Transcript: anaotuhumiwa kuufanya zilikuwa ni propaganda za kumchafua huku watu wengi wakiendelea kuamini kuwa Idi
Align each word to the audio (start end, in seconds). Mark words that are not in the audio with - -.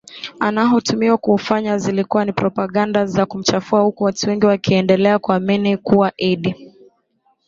anaotuhumiwa 0.39 1.17
kuufanya 1.17 1.77
zilikuwa 1.77 2.25
ni 2.25 2.33
propaganda 2.33 3.05
za 3.05 3.25
kumchafua 3.25 3.81
huku 3.81 4.03
watu 4.03 4.29
wengi 4.29 4.45
wakiendelea 4.45 5.19
kuamini 5.19 5.77
kuwa 5.77 6.11
Idi 6.17 6.73